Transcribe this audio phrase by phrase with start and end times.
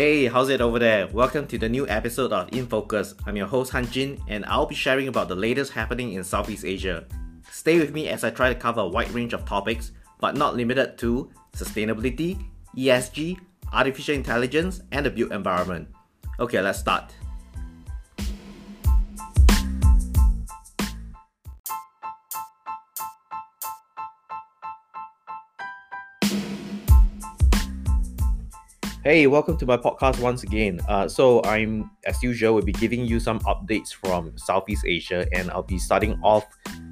[0.00, 1.08] Hey, how's it over there?
[1.08, 3.14] Welcome to the new episode of In Focus.
[3.26, 6.64] I'm your host Han Jin, and I'll be sharing about the latest happening in Southeast
[6.64, 7.04] Asia.
[7.50, 10.56] Stay with me as I try to cover a wide range of topics, but not
[10.56, 12.42] limited to sustainability,
[12.74, 13.40] ESG,
[13.74, 15.86] artificial intelligence, and the built environment.
[16.38, 17.12] Okay, let's start.
[29.10, 30.78] Hey, welcome to my podcast once again.
[30.88, 35.50] Uh, so I'm, as usual, will be giving you some updates from Southeast Asia, and
[35.50, 36.46] I'll be starting off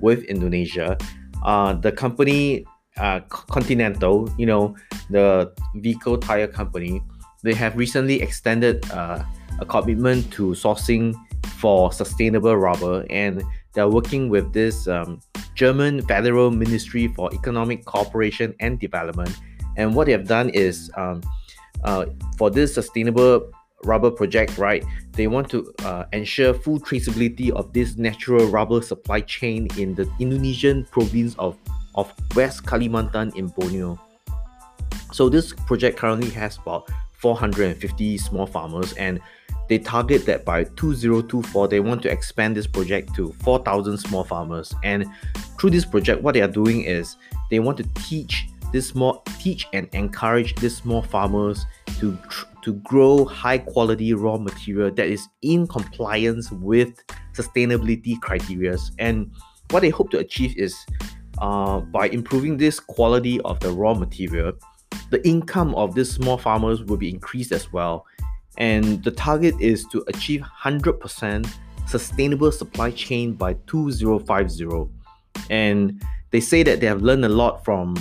[0.00, 0.96] with Indonesia.
[1.42, 2.64] Uh, the company
[2.98, 4.76] uh, Continental, you know,
[5.10, 7.02] the vehicle tire company,
[7.42, 9.24] they have recently extended uh,
[9.58, 11.16] a commitment to sourcing
[11.58, 15.18] for sustainable rubber, and they're working with this um,
[15.56, 19.36] German Federal Ministry for Economic Cooperation and Development.
[19.76, 21.20] And what they have done is um,
[21.84, 23.50] uh, for this sustainable
[23.84, 29.20] rubber project, right, they want to uh, ensure full traceability of this natural rubber supply
[29.20, 31.56] chain in the Indonesian province of,
[31.94, 33.98] of West Kalimantan in Borneo.
[35.12, 39.20] So this project currently has about 450 small farmers and
[39.68, 44.74] they target that by 2024 they want to expand this project to 4000 small farmers
[44.82, 45.06] and
[45.58, 47.16] through this project what they are doing is
[47.50, 51.64] they want to teach this small teach and encourage these small farmers
[52.00, 52.18] to
[52.62, 56.92] to grow high quality raw material that is in compliance with
[57.34, 58.76] sustainability criteria.
[58.98, 59.30] And
[59.70, 60.74] what they hope to achieve is
[61.38, 64.52] uh, by improving this quality of the raw material
[65.10, 68.04] the income of these small farmers will be increased as well.
[68.58, 71.48] And the target is to achieve 100%
[71.86, 74.90] sustainable supply chain by 2050
[75.50, 77.94] and they say that they have learned a lot from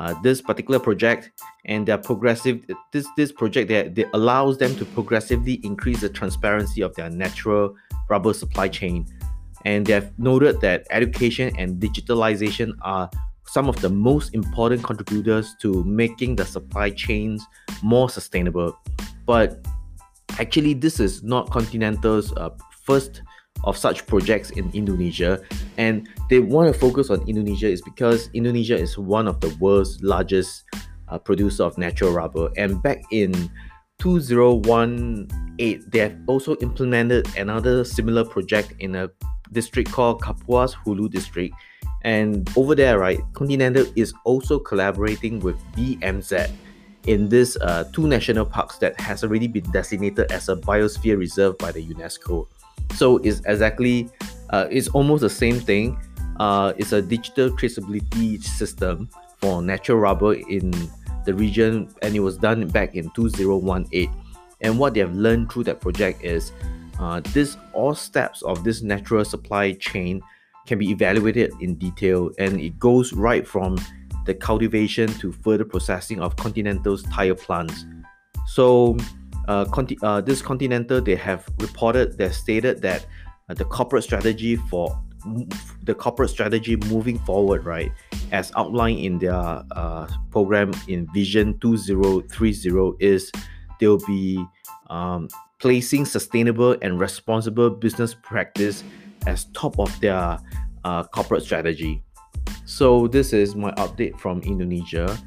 [0.00, 1.30] uh, this particular project
[1.66, 6.94] and their progressive this this project that, allows them to progressively increase the transparency of
[6.96, 7.76] their natural
[8.08, 9.06] rubber supply chain.
[9.66, 13.10] And they have noted that education and digitalization are
[13.44, 17.44] some of the most important contributors to making the supply chains
[17.82, 18.78] more sustainable.
[19.26, 19.66] But
[20.38, 22.50] actually this is not continental's uh,
[22.84, 23.20] first
[23.64, 25.40] of such projects in Indonesia.
[25.76, 30.02] And they want to focus on Indonesia is because Indonesia is one of the world's
[30.02, 30.64] largest
[31.08, 32.50] uh, producer of natural rubber.
[32.56, 33.50] And back in
[33.98, 39.10] 2018, they have also implemented another similar project in a
[39.52, 41.54] district called Kapuas Hulu district.
[42.02, 46.50] And over there, right, Continental is also collaborating with BMZ
[47.06, 51.58] in this uh, two national parks that has already been designated as a biosphere reserve
[51.58, 52.46] by the UNESCO.
[52.94, 54.08] So it's exactly,
[54.50, 55.98] uh, it's almost the same thing.
[56.38, 59.08] Uh, it's a digital traceability system
[59.38, 60.72] for natural rubber in
[61.24, 64.10] the region, and it was done back in 2018.
[64.62, 66.52] And what they have learned through that project is
[66.98, 70.22] uh, this all steps of this natural supply chain
[70.66, 73.78] can be evaluated in detail, and it goes right from
[74.26, 77.86] the cultivation to further processing of Continental's tire plants.
[78.46, 78.96] So
[79.48, 83.06] uh, Conti- uh, this Continental, they have reported, they've stated that
[83.48, 85.00] uh, the corporate strategy for
[85.82, 87.92] the corporate strategy moving forward, right,
[88.32, 89.34] as outlined in their
[89.72, 93.30] uh, program in Vision 2030, is
[93.78, 94.44] they'll be
[94.88, 95.28] um,
[95.58, 98.82] placing sustainable and responsible business practice
[99.26, 100.38] as top of their
[100.84, 102.02] uh, corporate strategy.
[102.64, 105.18] So this is my update from Indonesia,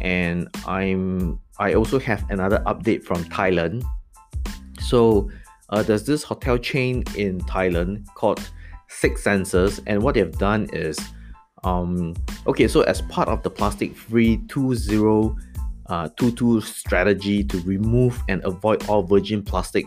[0.00, 3.84] and I'm I also have another update from Thailand.
[4.80, 5.30] So
[5.70, 8.40] uh, there's this hotel chain in Thailand called
[8.88, 10.98] Six Senses, and what they've done is,
[11.64, 12.14] um,
[12.46, 15.36] okay, so as part of the plastic-free 2022
[15.88, 19.86] uh, strategy to remove and avoid all virgin plastic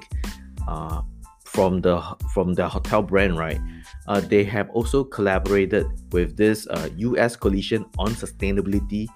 [0.67, 1.01] uh,
[1.45, 2.01] from the
[2.33, 3.59] from the hotel brand, right?
[4.07, 7.35] Uh, they have also collaborated with this U.S.
[7.35, 9.07] Uh, coalition on sustainability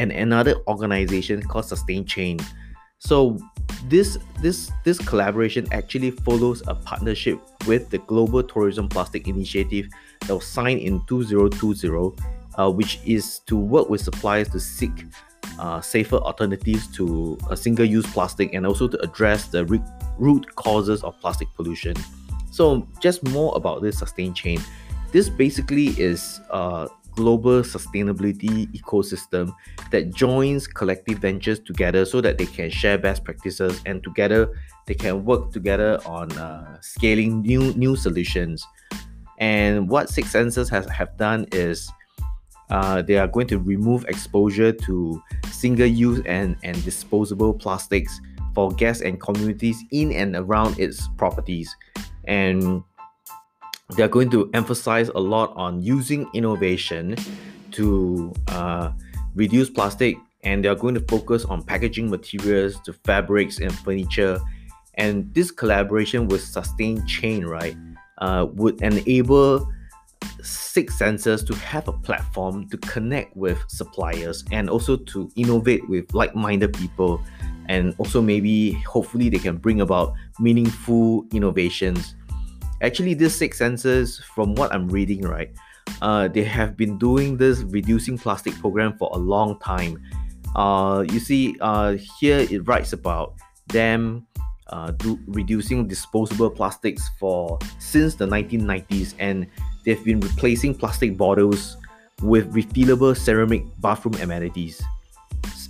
[0.00, 2.42] and another organization called SustainChain.
[2.98, 3.38] So
[3.88, 9.86] this this this collaboration actually follows a partnership with the Global Tourism Plastic Initiative
[10.26, 12.22] that was signed in 2020,
[12.56, 15.04] uh, which is to work with suppliers to seek
[15.58, 19.82] uh, safer alternatives to a single-use plastic and also to address the re-
[20.18, 21.94] root causes of plastic pollution.
[22.50, 24.62] So just more about this SustainChain.
[25.12, 29.52] This basically is uh, global sustainability ecosystem
[29.90, 34.48] that joins collective ventures together so that they can share best practices and together
[34.86, 38.66] they can work together on uh, scaling new new solutions
[39.38, 41.90] and what six senses has have done is
[42.70, 45.20] uh, they are going to remove exposure to
[45.50, 48.20] single-use and, and disposable plastics
[48.54, 51.74] for guests and communities in and around its properties.
[52.24, 52.82] And
[53.96, 57.16] they're going to emphasize a lot on using innovation
[57.72, 58.92] to uh,
[59.34, 64.40] reduce plastic and they're going to focus on packaging materials to fabrics and furniture.
[64.94, 67.76] And this collaboration with SustainChain right?
[68.18, 69.66] Uh, would enable
[70.42, 76.12] six senses to have a platform to connect with suppliers and also to innovate with
[76.14, 77.22] like-minded people.
[77.68, 82.14] And also maybe hopefully they can bring about meaningful innovations
[82.82, 85.52] actually these six senses from what i'm reading right
[86.02, 90.00] uh, they have been doing this reducing plastic program for a long time.
[90.56, 93.34] Uh, you see uh, here it writes about
[93.68, 94.26] them
[94.68, 99.46] uh, do, reducing disposable plastics for since the 1990s and
[99.84, 101.76] they've been replacing plastic bottles
[102.22, 104.82] with refillable ceramic bathroom amenities.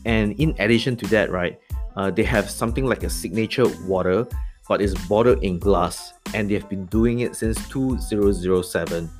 [0.04, 1.58] And in addition to that right
[1.96, 4.26] uh, they have something like a signature water
[4.68, 9.10] but it's bottled in glass and they've been doing it since 2007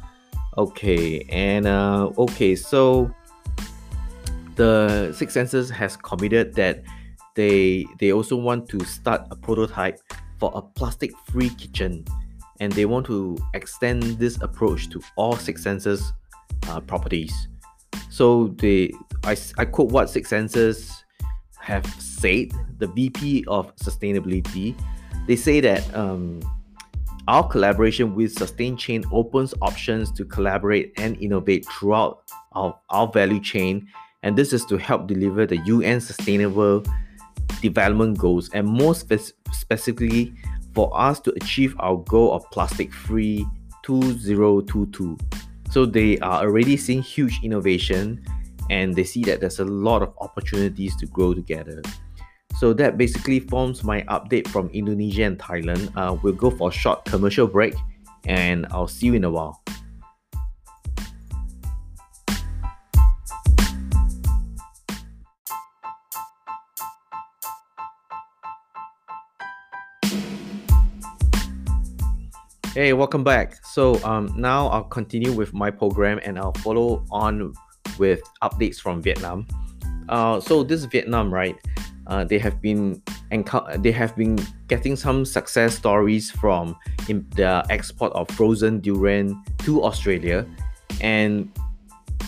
[0.59, 3.13] okay and uh, okay so
[4.57, 6.83] the Six Senses has committed that
[7.35, 9.99] they they also want to start a prototype
[10.39, 12.05] for a plastic-free kitchen,
[12.61, 16.13] and they want to extend this approach to all Six Senses
[16.69, 17.49] uh, properties.
[18.11, 18.93] So they,
[19.25, 21.05] I, I quote what Six Senses
[21.59, 22.51] have said.
[22.79, 24.75] The VP of Sustainability,
[25.27, 26.41] they say that um,
[27.29, 32.23] our collaboration with SustainChain opens options to collaborate and innovate throughout
[32.53, 33.87] our, our value chain
[34.23, 36.85] and this is to help deliver the UN Sustainable
[37.63, 40.35] Development Goals and more spe- specifically
[40.75, 43.47] for us to achieve our goal of plastic free
[43.83, 45.17] 2022.
[45.71, 48.25] So they are already seeing huge innovation
[48.69, 51.83] and they see that there's a lot of opportunities to grow together.
[52.61, 55.97] So that basically forms my update from Indonesia and Thailand.
[55.97, 57.73] Uh, we'll go for a short commercial break
[58.27, 59.63] and I'll see you in a while.
[72.75, 73.65] Hey, welcome back.
[73.65, 77.55] So um, now I'll continue with my program and I'll follow on
[77.99, 79.47] with updates from Vietnam.
[80.11, 81.57] Uh, so this Vietnam, right?
[82.11, 83.01] Uh, they have been
[83.79, 84.37] they have been
[84.67, 86.77] getting some success stories from
[87.07, 90.45] the export of frozen durian to Australia,
[91.01, 91.49] and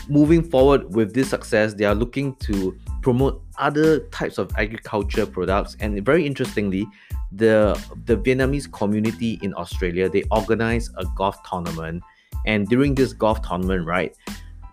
[0.08, 5.76] moving forward with this success, they are looking to promote other types of agriculture products.
[5.80, 6.86] And very interestingly,
[7.32, 7.74] the
[8.06, 12.04] the Vietnamese community in Australia they organize a golf tournament,
[12.46, 14.14] and during this golf tournament, right,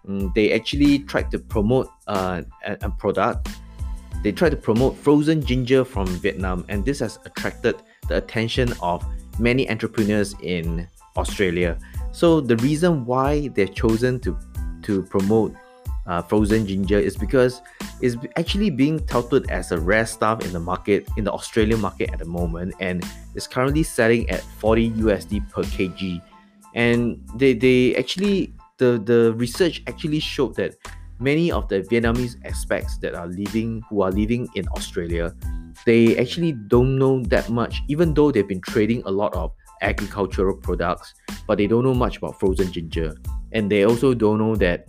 [0.08, 3.50] um, they actually tried to promote uh, a, a product.
[4.24, 7.76] They tried to promote frozen ginger from Vietnam, and this has attracted
[8.08, 9.06] the attention of
[9.40, 11.78] many entrepreneurs in Australia.
[12.12, 14.38] So the reason why they've chosen to
[14.84, 15.54] to promote
[16.08, 17.62] uh, frozen ginger is because
[18.02, 22.10] it's actually being touted as a rare stuff in the market in the Australian market
[22.12, 23.06] at the moment and
[23.36, 26.22] is currently selling at 40 USD per kg
[26.74, 30.76] and they they actually the the research actually showed that
[31.20, 35.36] many of the Vietnamese expats that are living who are living in Australia
[35.86, 39.52] they actually don't know that much even though they've been trading a lot of
[39.82, 41.14] agricultural products
[41.48, 43.16] but they don't know much about frozen ginger
[43.52, 44.88] and they also don't know that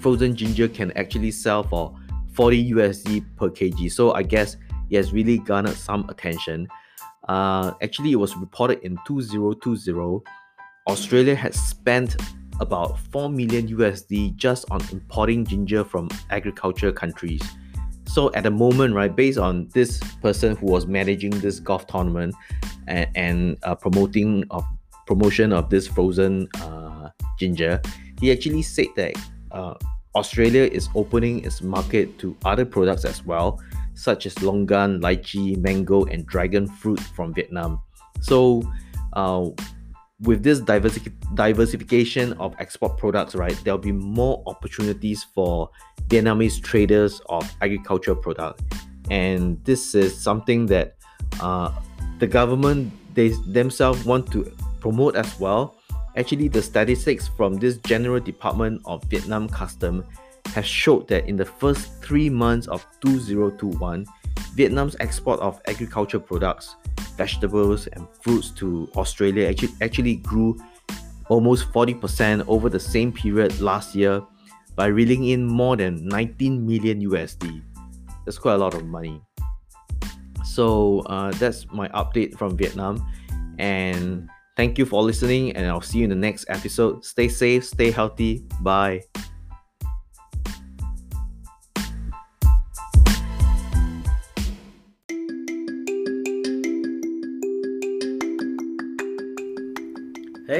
[0.00, 1.96] frozen ginger can actually sell for
[2.34, 3.90] 40 USD per kg.
[3.90, 4.56] So I guess
[4.90, 6.68] it has really garnered some attention.
[7.28, 10.20] Uh, actually, it was reported in 2020
[10.86, 12.16] Australia had spent
[12.60, 17.42] about 4 million USD just on importing ginger from agriculture countries.
[18.06, 22.34] So at the moment, right, based on this person who was managing this golf tournament
[22.86, 24.64] and, and uh, promoting of
[25.06, 27.08] promotion of this frozen uh,
[27.38, 27.80] ginger,
[28.20, 29.14] he actually said that
[29.50, 29.74] uh,
[30.14, 33.60] Australia is opening its market to other products as well,
[33.94, 37.80] such as longan, lychee, mango, and dragon fruit from Vietnam.
[38.20, 38.62] So,
[39.14, 39.48] uh,
[40.20, 45.70] with this diversi- diversification of export products, right, there'll be more opportunities for
[46.08, 48.62] Vietnamese traders of agricultural products.
[49.10, 50.96] and this is something that
[51.40, 51.70] uh,
[52.20, 55.76] the government they themselves want to promote as well
[56.16, 60.04] Actually, the statistics from this General Department of Vietnam Custom
[60.46, 64.06] has showed that in the first three months of 2021,
[64.54, 66.76] Vietnam's export of agriculture products,
[67.16, 70.56] vegetables, and fruits to Australia actually, actually grew
[71.28, 74.22] almost 40% over the same period last year
[74.76, 77.62] by reeling in more than 19 million USD.
[78.24, 79.20] That's quite a lot of money.
[80.44, 83.04] So uh, that's my update from Vietnam.
[83.58, 87.04] And thank you for listening, and I'll see you in the next episode.
[87.04, 88.44] Stay safe, stay healthy.
[88.60, 89.02] Bye.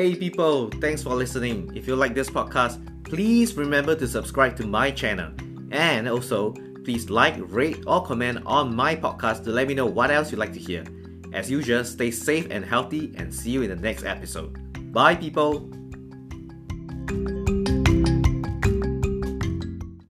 [0.04, 1.72] Hey people, thanks for listening.
[1.74, 5.32] If you like this podcast, please remember to subscribe to my channel.
[5.70, 6.52] And also,
[6.84, 10.40] please like, rate, or comment on my podcast to let me know what else you'd
[10.40, 10.84] like to hear.
[11.32, 14.92] As usual, stay safe and healthy and see you in the next episode.
[14.92, 15.70] Bye, people!